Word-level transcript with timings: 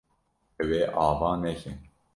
Ew 0.61 0.69
ê 0.81 0.83
ava 1.07 1.29
neke. 1.41 1.71